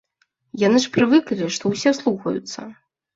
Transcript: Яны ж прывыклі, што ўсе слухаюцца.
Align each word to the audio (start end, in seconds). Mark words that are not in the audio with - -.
Яны 0.61 0.77
ж 0.85 0.89
прывыклі, 0.95 1.49
што 1.57 1.73
ўсе 1.73 1.93
слухаюцца. 1.99 2.59